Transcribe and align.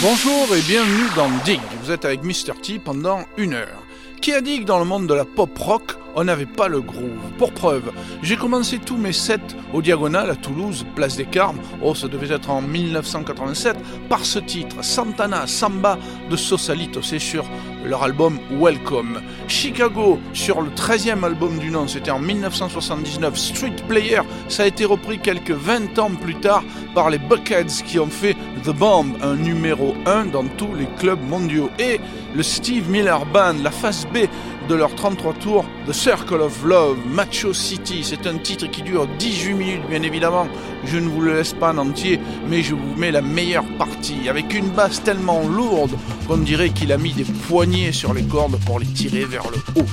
Bonjour 0.00 0.54
et 0.54 0.60
bienvenue 0.62 1.08
dans 1.16 1.28
Dig. 1.44 1.60
Vous 1.82 1.90
êtes 1.90 2.04
avec 2.04 2.22
Mr. 2.22 2.54
T 2.62 2.78
pendant 2.78 3.22
une 3.36 3.54
heure. 3.54 3.82
Qui 4.20 4.32
a 4.32 4.40
dit 4.40 4.60
que 4.60 4.64
dans 4.64 4.78
le 4.78 4.84
monde 4.84 5.08
de 5.08 5.14
la 5.14 5.24
pop 5.24 5.58
rock, 5.58 5.96
on 6.14 6.24
n'avait 6.24 6.46
pas 6.46 6.68
le 6.68 6.80
groove 6.80 7.32
Pour 7.36 7.52
preuve, 7.52 7.90
j'ai 8.22 8.36
commencé 8.36 8.78
tous 8.78 8.96
mes 8.96 9.12
sets 9.12 9.56
au 9.72 9.82
Diagonal 9.82 10.30
à 10.30 10.36
Toulouse, 10.36 10.86
place 10.94 11.16
des 11.16 11.26
Carmes, 11.26 11.58
oh 11.82 11.94
ça 11.94 12.06
devait 12.06 12.32
être 12.32 12.48
en 12.50 12.62
1987, 12.62 13.76
par 14.08 14.24
ce 14.24 14.38
titre, 14.38 14.84
Santana 14.84 15.46
Samba 15.46 15.98
de 16.30 16.36
Sosalito, 16.36 17.02
c'est 17.02 17.18
sur 17.18 17.44
leur 17.84 18.02
album 18.02 18.38
Welcome. 18.50 19.20
Chicago, 19.48 20.18
sur 20.32 20.62
le 20.62 20.70
13e 20.70 21.24
album 21.24 21.58
du 21.58 21.70
nom, 21.70 21.86
c'était 21.86 22.10
en 22.10 22.18
1979, 22.18 23.36
Street 23.36 23.76
Player, 23.88 24.20
ça 24.48 24.64
a 24.64 24.66
été 24.66 24.84
repris 24.84 25.18
quelques 25.18 25.50
20 25.50 25.98
ans 25.98 26.10
plus 26.10 26.36
tard 26.36 26.64
par 26.94 27.10
les 27.10 27.18
Buckheads 27.18 27.82
qui 27.84 27.98
ont 27.98 28.08
fait 28.08 28.36
The 28.64 28.70
Bomb, 28.70 29.16
un 29.22 29.36
numéro 29.36 29.94
1 30.06 30.26
dans 30.26 30.44
tous 30.44 30.74
les 30.74 30.86
clubs 30.98 31.22
mondiaux. 31.28 31.70
Et 31.78 32.00
le 32.34 32.42
Steve 32.42 32.88
Miller 32.88 33.24
Band, 33.26 33.54
la 33.62 33.70
face 33.70 34.06
B 34.06 34.26
de 34.68 34.74
leurs 34.74 34.94
33 34.94 35.34
tours, 35.34 35.64
The 35.86 35.92
Circle 35.92 36.40
of 36.40 36.64
Love, 36.64 36.98
Macho 37.06 37.52
City. 37.52 38.00
C'est 38.02 38.26
un 38.26 38.38
titre 38.38 38.66
qui 38.66 38.82
dure 38.82 39.06
18 39.18 39.54
minutes, 39.54 39.82
bien 39.88 40.02
évidemment. 40.02 40.46
Je 40.84 40.98
ne 40.98 41.08
vous 41.08 41.20
le 41.20 41.34
laisse 41.34 41.52
pas 41.52 41.72
en 41.72 41.78
entier, 41.78 42.20
mais 42.48 42.62
je 42.62 42.74
vous 42.74 42.94
mets 42.96 43.10
la 43.10 43.22
meilleure 43.22 43.66
partie, 43.78 44.28
avec 44.28 44.54
une 44.54 44.68
basse 44.68 45.02
tellement 45.02 45.42
lourde 45.46 45.96
qu'on 46.26 46.38
dirait 46.38 46.70
qu'il 46.70 46.92
a 46.92 46.98
mis 46.98 47.12
des 47.12 47.24
poignées 47.24 47.92
sur 47.92 48.14
les 48.14 48.24
cordes 48.24 48.58
pour 48.64 48.78
les 48.78 48.86
tirer 48.86 49.24
vers 49.24 49.44
le 49.50 49.80
haut. 49.80 49.86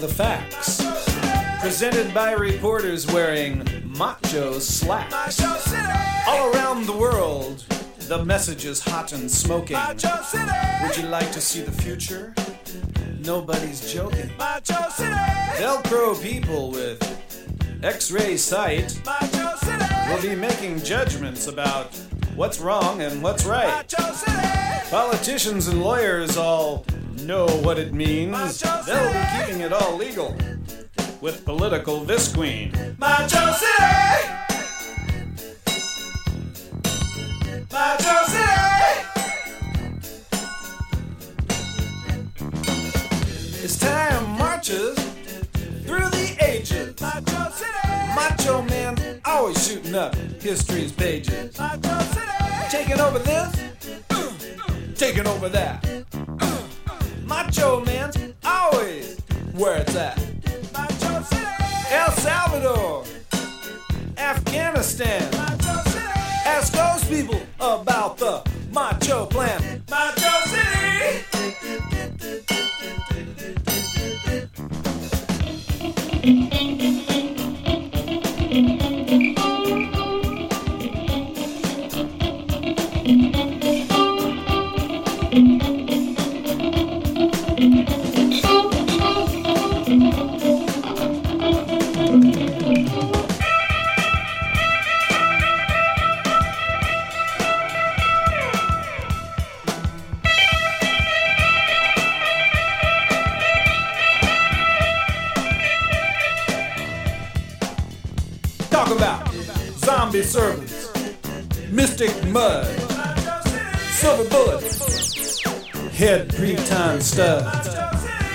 The 0.00 0.08
facts. 0.08 0.82
Presented 1.60 2.14
by 2.14 2.32
reporters 2.32 3.06
wearing 3.12 3.62
macho 3.84 4.58
slacks. 4.58 5.38
All 6.26 6.50
around 6.54 6.86
the 6.86 6.96
world, 6.96 7.66
the 8.08 8.24
message 8.24 8.64
is 8.64 8.80
hot 8.80 9.12
and 9.12 9.30
smoking. 9.30 9.76
Would 10.82 10.96
you 10.96 11.06
like 11.08 11.30
to 11.32 11.40
see 11.40 11.60
the 11.60 11.72
future? 11.82 12.34
Nobody's 13.18 13.92
joking. 13.92 14.30
Velcro 15.58 16.22
people 16.22 16.70
with 16.70 17.02
X-ray 17.82 18.38
sight 18.38 18.98
will 20.08 20.22
be 20.22 20.34
making 20.34 20.80
judgments 20.82 21.46
about 21.46 21.94
what's 22.36 22.58
wrong 22.58 23.02
and 23.02 23.22
what's 23.22 23.44
right. 23.44 23.94
Politicians 24.90 25.68
and 25.68 25.82
lawyers 25.82 26.38
all 26.38 26.86
know 27.26 27.46
what 27.62 27.78
it 27.78 27.92
means. 27.92 28.60
They'll 28.60 29.12
be 29.12 29.20
keeping 29.38 29.60
it 29.60 29.72
all 29.72 29.96
legal 29.96 30.36
with 31.20 31.44
political 31.44 32.04
visqueen. 32.04 32.98
Macho 32.98 33.52
City! 33.52 34.28
Macho 37.72 38.26
City! 38.26 38.46
As 43.64 43.78
time 43.78 44.38
marches 44.38 44.98
through 45.84 46.08
the 46.10 46.36
ages, 46.40 47.00
Macho 47.00 47.50
City! 47.50 47.88
Macho 48.14 48.62
man 48.62 49.20
always 49.24 49.66
shooting 49.66 49.94
up 49.94 50.14
history's 50.14 50.92
pages. 50.92 51.58
Macho 51.58 51.98
City! 52.12 52.26
Taking 52.70 53.00
over 53.00 53.18
this, 53.18 53.56
taking 54.96 55.26
over 55.26 55.48
that. 55.48 55.99
Macho 57.30 57.84
man's 57.84 58.16
always 58.44 59.16
where 59.52 59.76
it's 59.76 59.94
at. 59.94 60.18
Macho 60.72 61.22
City! 61.22 61.46
El 61.90 62.10
Salvador, 62.10 63.04
Afghanistan. 64.18 65.22
Ask 66.44 66.72
those 66.72 67.04
people 67.08 67.40
about 67.60 68.18
the 68.18 68.42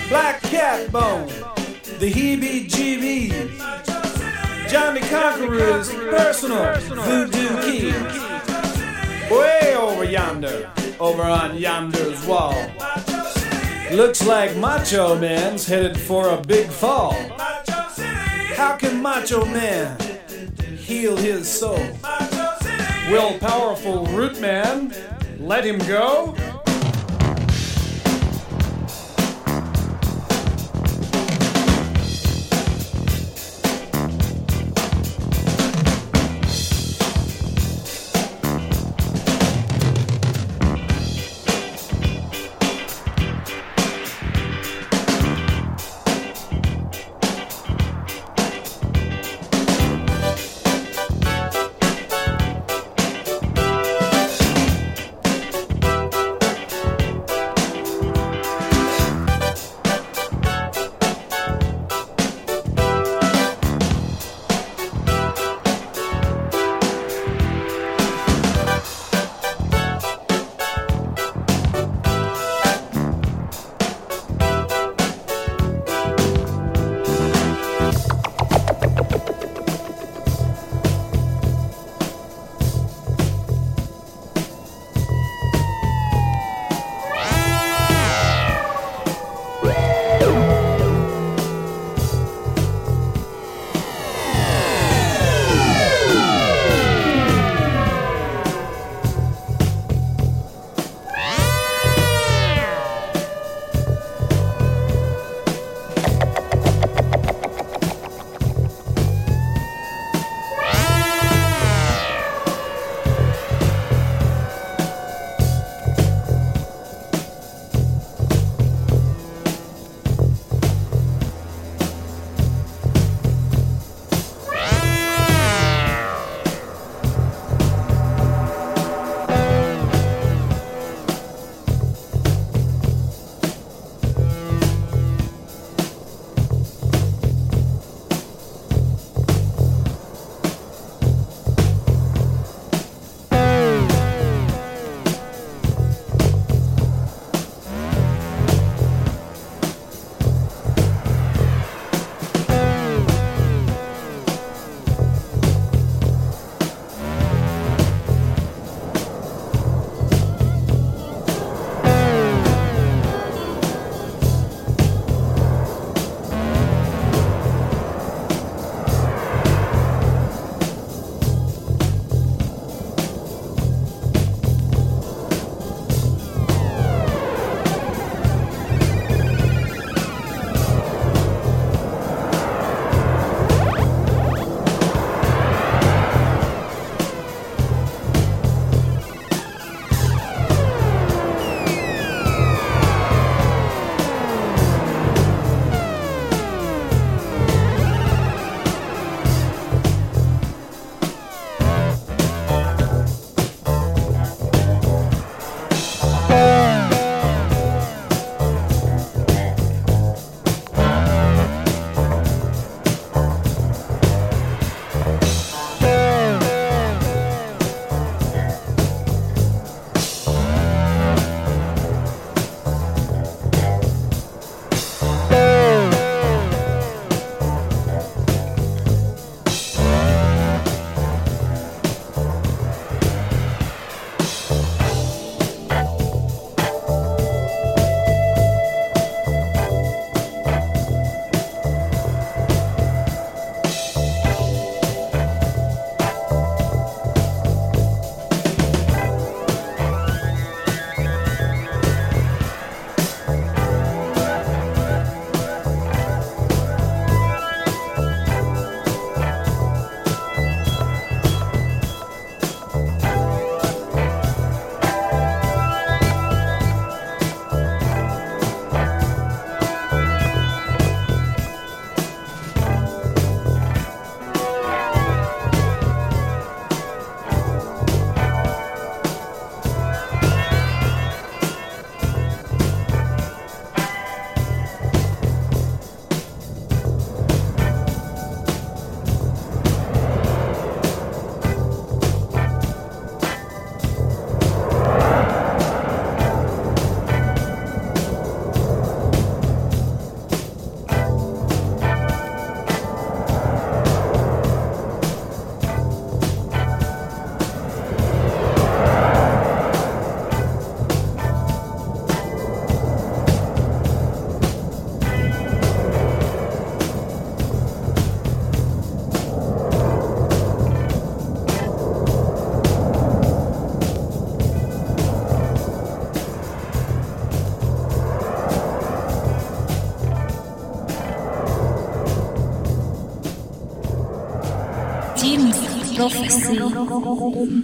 black 0.09 0.41
cat 0.43 0.91
bone, 0.91 1.27
the 1.97 2.11
heebie-jeebies, 2.11 3.49
Johnny 4.69 5.01
Conqueror's 5.01 5.91
personal 5.91 6.75
voodoo 7.03 7.61
key. 7.63 7.91
Way 9.33 9.75
over 9.75 10.03
yonder, 10.03 10.69
over 10.99 11.23
on 11.23 11.57
yonder's 11.57 12.23
wall. 12.27 12.53
Looks 13.91 14.23
like 14.25 14.55
Macho 14.57 15.17
Man's 15.19 15.65
headed 15.65 15.97
for 15.99 16.29
a 16.29 16.41
big 16.41 16.67
fall. 16.67 17.13
How 18.55 18.77
can 18.77 19.01
Macho 19.01 19.45
Man 19.45 19.97
heal 20.77 21.17
his 21.17 21.51
soul? 21.51 21.83
Will 23.09 23.39
powerful 23.39 24.05
Root 24.07 24.39
Man 24.39 24.93
let 25.39 25.65
him 25.65 25.79
go? 25.79 26.35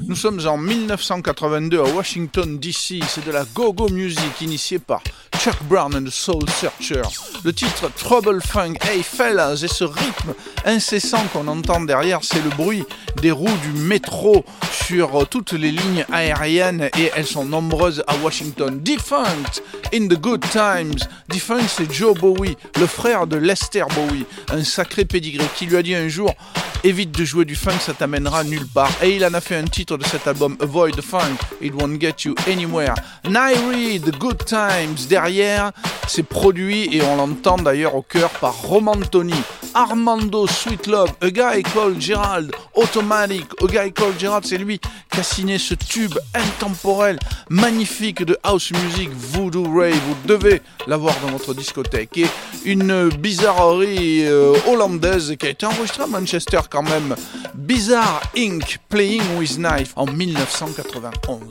Nous 0.08 0.16
sommes 0.16 0.40
en 0.48 0.58
1982 0.58 1.80
à 1.80 1.84
Washington 1.84 2.58
DC, 2.58 3.04
c'est 3.08 3.26
de 3.26 3.32
la 3.32 3.44
go-go 3.54 3.90
music 3.90 4.42
initiée 4.42 4.80
par 4.80 5.04
Chuck 5.38 5.62
Brown 5.64 5.96
and 5.96 6.06
the 6.06 6.10
Soul 6.10 6.50
Searcher. 6.50 7.04
Le 7.44 7.54
titre 7.54 7.92
Trouble 7.96 8.42
Funk, 8.42 8.74
Hey 8.82 9.04
Fellas, 9.04 9.62
et 9.64 9.68
ce 9.68 9.84
rythme 9.84 10.34
incessant 10.66 11.24
qu'on 11.34 11.48
entend 11.48 11.82
derrière, 11.82 12.20
c'est 12.24 12.42
le 12.44 12.50
bruit 12.50 12.84
des 13.22 13.32
roues 13.32 13.58
du 13.64 13.80
métro 13.80 14.44
toutes 15.30 15.54
les 15.54 15.72
lignes 15.72 16.06
aériennes 16.12 16.90
et 16.98 17.12
elles 17.16 17.26
sont 17.26 17.46
nombreuses 17.46 18.04
à 18.08 18.16
Washington. 18.18 18.82
Defunct 18.82 19.62
in 19.94 20.08
the 20.08 20.20
Good 20.20 20.42
Times. 20.52 20.98
Defunct, 21.30 21.68
c'est 21.68 21.92
Joe 21.92 22.18
Bowie, 22.18 22.58
le 22.80 22.88
frère 22.88 23.28
de 23.28 23.38
Lester 23.38 23.86
Bowie, 23.96 24.26
un 24.52 24.64
sacré 24.64 25.06
pédigré 25.06 25.46
qui 25.56 25.66
lui 25.66 25.78
a 25.78 25.84
dit 25.84 25.96
un 25.96 26.10
jour 26.10 26.34
évite 26.84 27.12
de 27.12 27.24
jouer 27.24 27.46
du 27.46 27.56
funk, 27.56 27.78
ça 27.80 27.94
t'amènera 27.94 28.44
nulle 28.44 28.66
part. 28.66 28.92
Et 29.04 29.16
il 29.16 29.26
en 29.26 29.34
a 29.34 29.42
fait 29.42 29.56
un 29.56 29.66
titre 29.66 29.98
de 29.98 30.04
cet 30.04 30.28
album, 30.28 30.58
Avoid 30.60 30.96
the 30.96 31.02
Funk, 31.02 31.38
It 31.62 31.74
Won't 31.74 32.00
Get 32.00 32.24
You 32.26 32.36
Anywhere. 32.48 32.96
Nairi, 33.30 34.00
The 34.00 34.18
Good 34.18 34.46
Times, 34.46 35.08
derrière, 35.08 35.72
c'est 36.08 36.24
produit 36.24 36.90
et 36.96 37.02
on 37.04 37.16
l'entend 37.16 37.58
d'ailleurs 37.58 37.96
au 37.96 38.02
cœur 38.02 38.30
par 38.32 38.54
Roman 38.64 38.98
Tony. 39.12 39.36
Armando 39.74 40.48
Sweet 40.48 40.88
Love, 40.88 41.12
A 41.22 41.30
Guy 41.30 41.64
Called 41.64 42.02
Gerald, 42.02 42.52
Automatic, 42.76 43.46
A 43.62 43.68
Guy 43.68 43.94
Called 43.94 44.20
Gerald, 44.20 44.46
c'est 44.46 44.58
lui 44.58 44.81
signé 45.24 45.58
ce 45.58 45.74
tube 45.74 46.18
intemporel, 46.34 47.20
magnifique 47.50 48.24
de 48.24 48.38
house 48.44 48.72
music, 48.72 49.10
Voodoo 49.12 49.64
Ray, 49.72 49.94
vous 49.94 50.16
devez 50.26 50.62
l'avoir 50.88 51.16
dans 51.22 51.32
votre 51.32 51.54
discothèque. 51.54 52.18
Et 52.18 52.28
une 52.66 53.10
bizarrerie 53.10 54.26
euh, 54.26 54.54
hollandaise 54.68 55.36
qui 55.40 55.46
a 55.46 55.50
été 55.50 55.66
enregistrée 55.66 56.04
à 56.04 56.08
Manchester 56.08 56.60
quand 56.70 56.84
même, 56.84 57.16
Bizarre 57.54 58.22
Inc. 58.38 58.80
Playing 58.90 59.38
with 59.38 59.58
Knife 59.58 59.94
en 59.96 60.06
1991. 60.06 61.42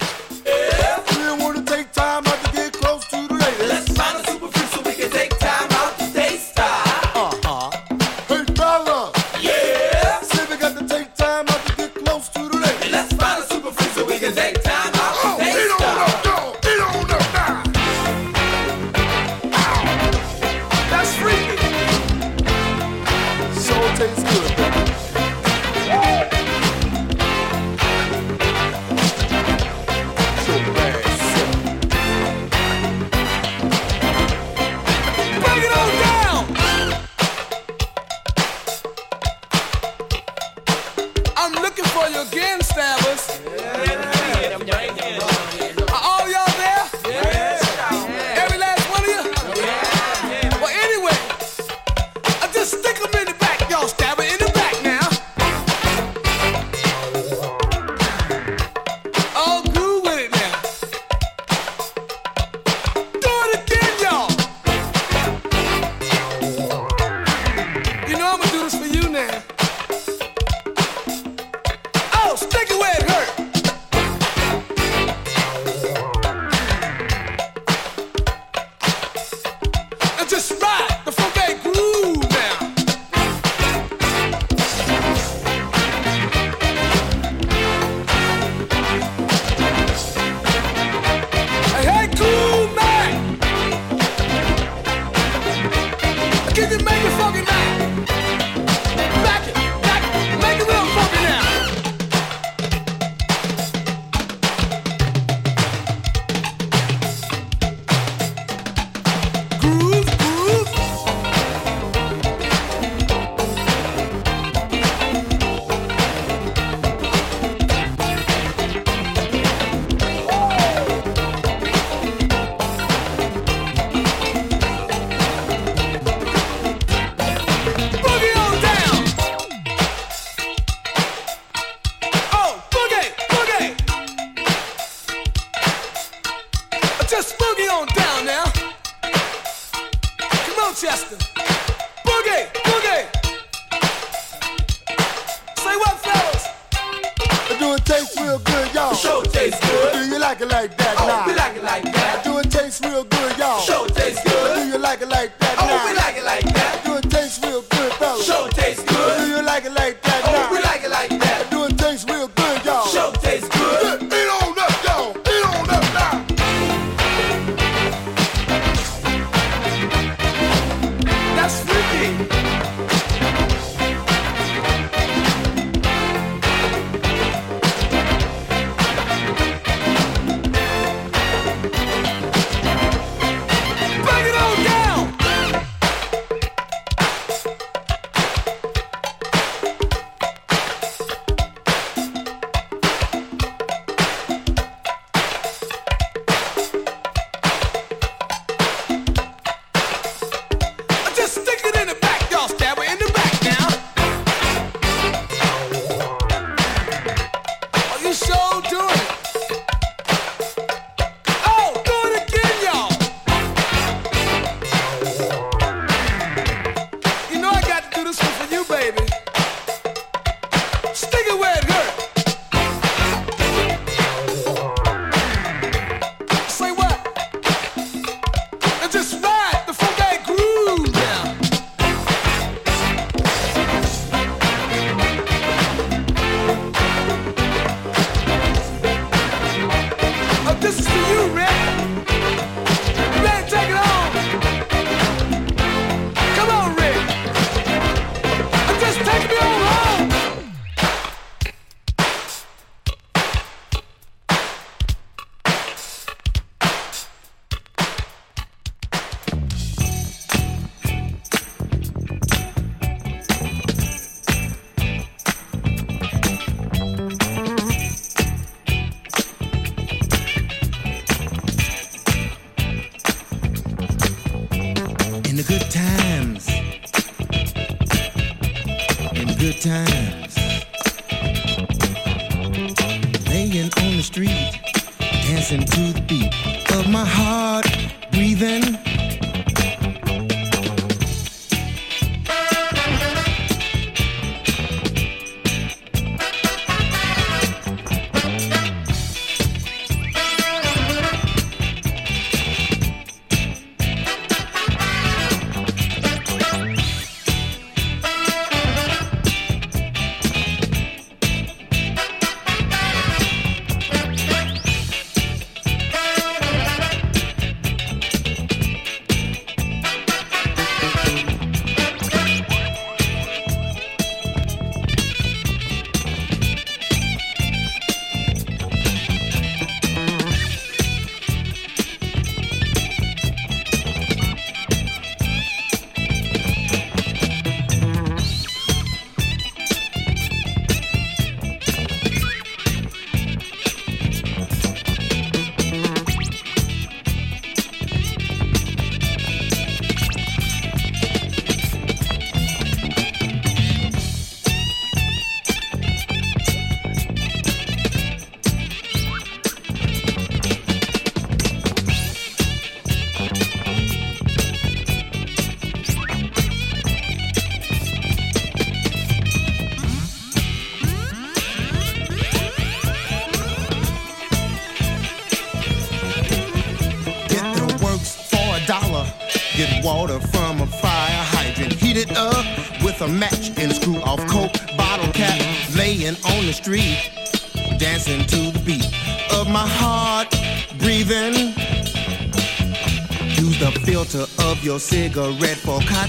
know 68.20 68.33
I'm 68.33 68.38
gonna 68.38 68.52
do 68.52 68.62
this 68.64 68.74
for 68.74 68.85
you 68.85 69.09
now. 69.09 69.60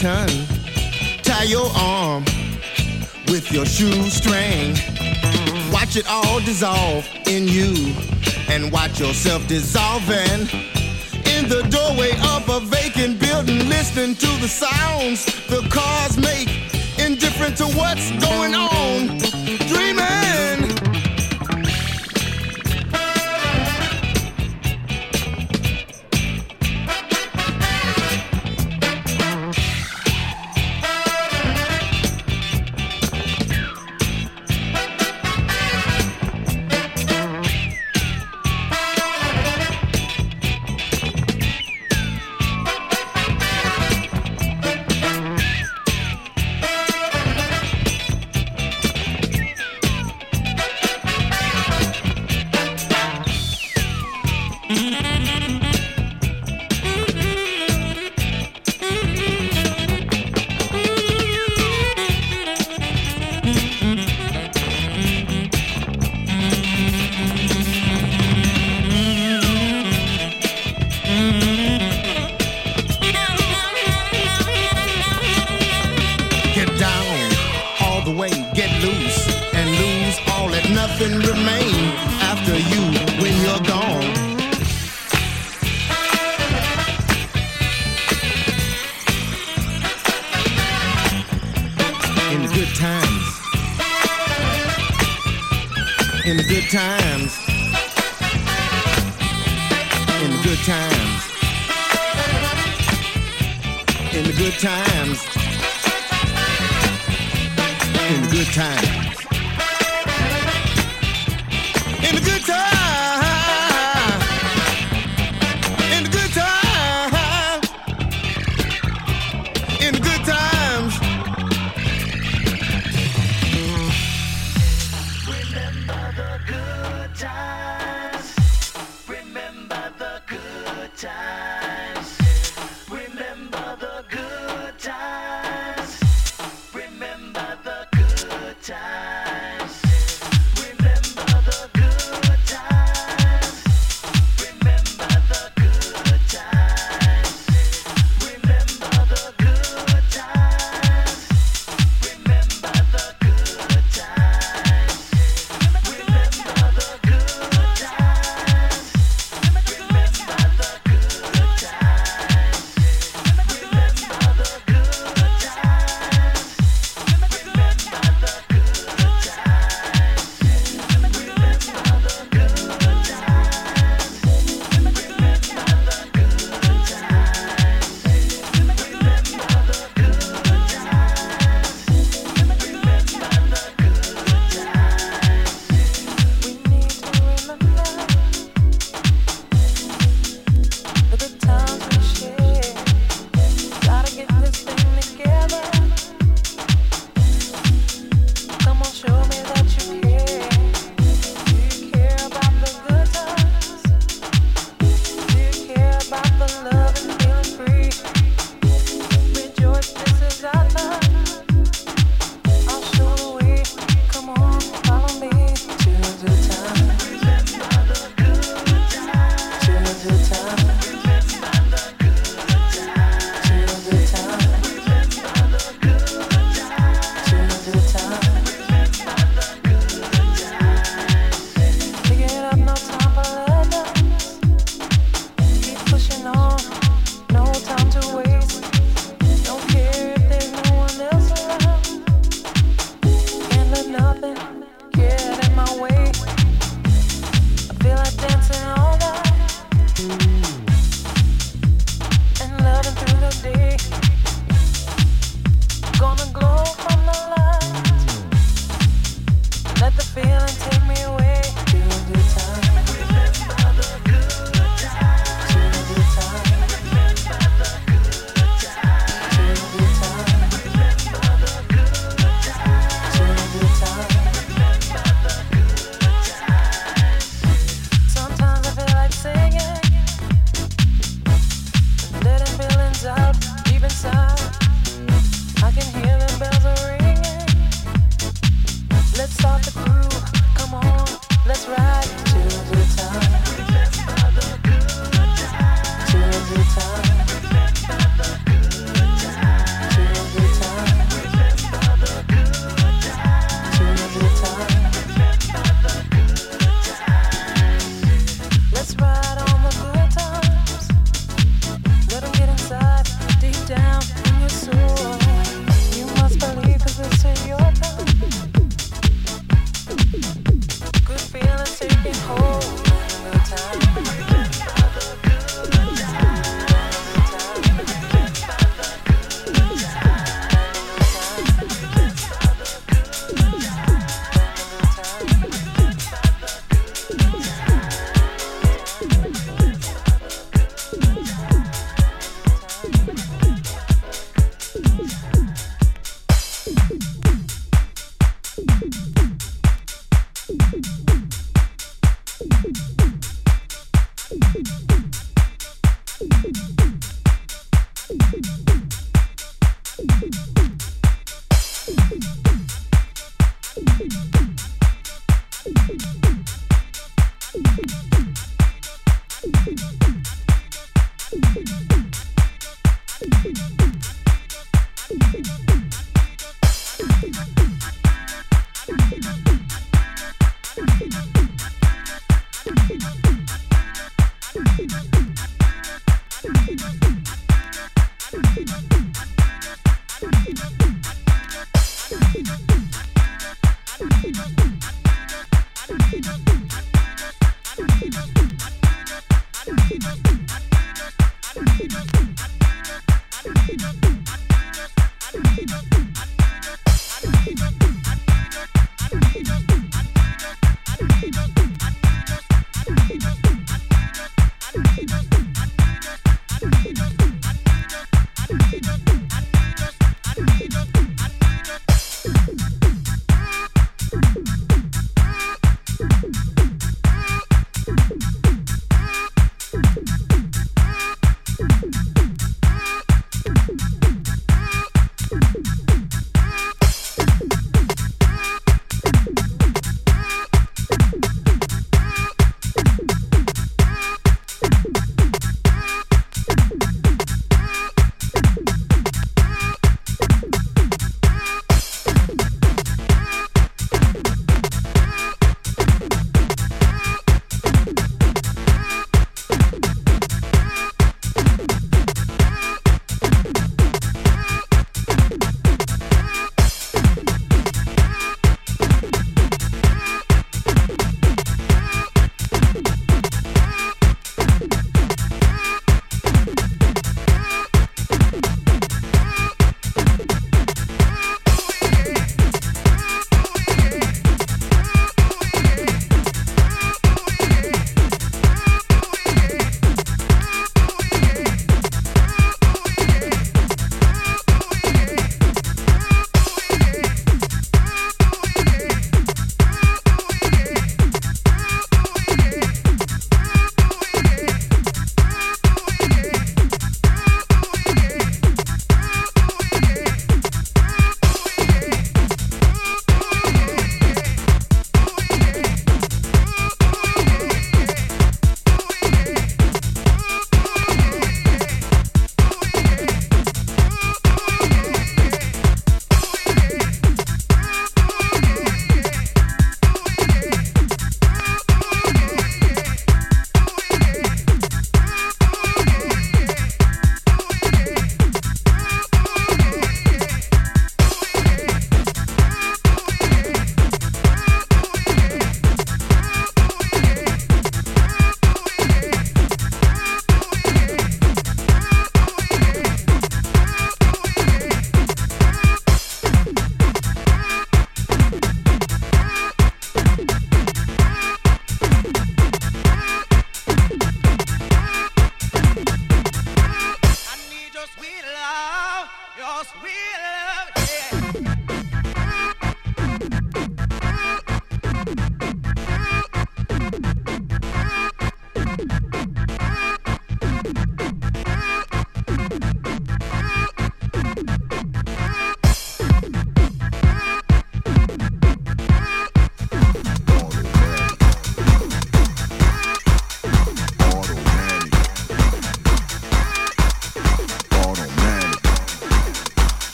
Cotton. 0.00 0.46
Tie 1.22 1.44
your 1.44 1.70
arm 1.76 2.24
with 3.28 3.50
your 3.52 3.66
shoestring. 3.66 4.76
Watch 5.72 5.96
it 5.96 6.06
all 6.08 6.40
dissolve 6.40 7.08
in 7.26 7.48
you 7.48 7.94
and 8.48 8.72
watch 8.72 9.00
yourself 9.00 9.46
dissolving 9.46 10.48
in 11.34 11.48
the 11.48 11.66
doorway 11.70 12.12
of 12.34 12.48
a 12.48 12.60
vacant 12.60 13.20
building. 13.20 13.68
Listening 13.68 14.14
to 14.16 14.26
the 14.40 14.48
sounds 14.48 15.24
the 15.48 15.66
cars 15.70 16.16
make 16.16 16.48
indifferent 16.98 17.56
to 17.58 17.66
what's 17.76 18.10
going 18.24 18.54
on. 18.54 19.23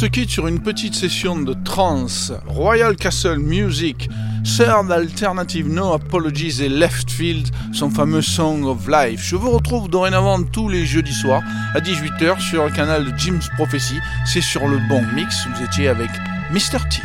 Se 0.00 0.06
quitte 0.06 0.30
sur 0.30 0.46
une 0.46 0.60
petite 0.60 0.94
session 0.94 1.38
de 1.38 1.52
trance 1.52 2.32
Royal 2.46 2.96
Castle 2.96 3.38
Music 3.38 4.08
Third 4.44 4.90
Alternative 4.90 5.68
No 5.68 5.92
Apologies 5.92 6.62
et 6.64 6.70
Left 6.70 7.10
Field, 7.10 7.50
son 7.74 7.90
fameux 7.90 8.22
Song 8.22 8.64
of 8.64 8.88
Life. 8.88 9.22
Je 9.22 9.36
vous 9.36 9.50
retrouve 9.50 9.90
dorénavant 9.90 10.42
tous 10.42 10.70
les 10.70 10.86
jeudis 10.86 11.12
soirs 11.12 11.42
à 11.74 11.80
18h 11.80 12.40
sur 12.40 12.64
le 12.64 12.70
canal 12.70 13.12
de 13.12 13.18
Jim's 13.18 13.50
Prophecy. 13.56 13.98
C'est 14.24 14.40
sur 14.40 14.66
le 14.68 14.78
bon 14.88 15.02
mix, 15.14 15.46
vous 15.54 15.64
étiez 15.66 15.88
avec 15.88 16.08
Mr. 16.50 16.78
T. 16.88 17.02